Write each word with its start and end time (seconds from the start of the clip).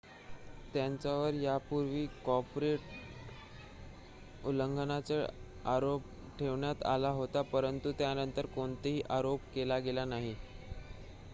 त्यांच्यावर 0.73 1.33
यापूर्वीही 1.33 2.07
कॉपीराइट 2.25 2.79
उल्लंघनाचा 4.45 5.21
आरोप 5.71 6.03
ठेवण्यात 6.39 6.83
आला 6.85 7.09
होता 7.11 7.41
परंतु 7.51 7.91
त्यांनतर 7.99 8.45
कोणताही 8.55 9.01
आरोप 9.09 9.41
केला 9.53 9.77
गेला 9.79 10.05
नाही 10.05 10.35